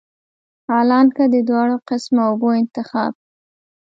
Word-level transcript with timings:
حالانکه 0.69 1.23
د 1.33 1.35
دواړو 1.49 1.75
قسمه 1.89 2.21
اوبو 2.29 2.49
انتخاب 2.61 3.13